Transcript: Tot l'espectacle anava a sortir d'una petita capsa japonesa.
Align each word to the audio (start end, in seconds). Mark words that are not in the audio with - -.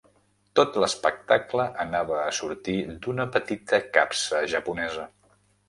Tot 0.59 0.79
l'espectacle 0.83 1.65
anava 1.83 2.17
a 2.23 2.33
sortir 2.39 2.77
d'una 3.05 3.29
petita 3.39 3.83
capsa 4.01 4.43
japonesa. 4.59 5.09